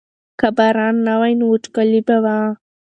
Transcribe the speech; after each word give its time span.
که 0.39 0.47
باران 0.57 0.95
نه 1.07 1.13
وای 1.19 1.33
نو 1.39 1.45
وچکالي 1.51 2.01
به 2.07 2.15
وه. 2.23 2.37